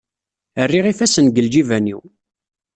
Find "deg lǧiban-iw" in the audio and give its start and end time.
1.27-2.01